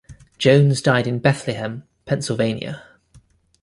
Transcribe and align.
Jones 0.39 0.81
died 0.81 1.05
in 1.05 1.19
Bethlehem, 1.19 1.83
Pennsylvania. 2.05 2.83